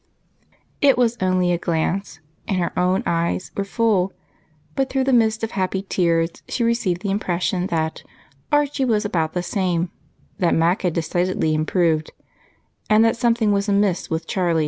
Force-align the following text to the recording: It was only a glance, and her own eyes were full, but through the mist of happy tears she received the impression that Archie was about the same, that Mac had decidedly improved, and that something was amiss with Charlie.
It 0.81 0.97
was 0.97 1.15
only 1.21 1.51
a 1.51 1.59
glance, 1.59 2.21
and 2.47 2.57
her 2.57 2.71
own 2.75 3.03
eyes 3.05 3.51
were 3.55 3.63
full, 3.63 4.13
but 4.75 4.89
through 4.89 5.03
the 5.03 5.13
mist 5.13 5.43
of 5.43 5.51
happy 5.51 5.83
tears 5.87 6.31
she 6.49 6.63
received 6.63 7.03
the 7.03 7.11
impression 7.11 7.67
that 7.67 8.01
Archie 8.51 8.83
was 8.83 9.05
about 9.05 9.33
the 9.33 9.43
same, 9.43 9.91
that 10.39 10.55
Mac 10.55 10.81
had 10.81 10.93
decidedly 10.93 11.53
improved, 11.53 12.13
and 12.89 13.05
that 13.05 13.15
something 13.15 13.51
was 13.51 13.69
amiss 13.69 14.09
with 14.09 14.25
Charlie. 14.25 14.59